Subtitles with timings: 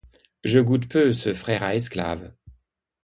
[0.43, 2.33] Je goûte peu ce frère à esclaves.